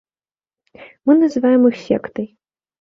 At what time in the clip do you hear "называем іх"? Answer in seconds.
1.21-1.79